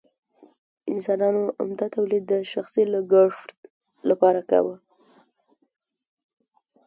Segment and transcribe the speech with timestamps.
[0.93, 3.49] انسانانو عمده تولید د شخصي لګښت
[4.09, 4.75] لپاره کاوه.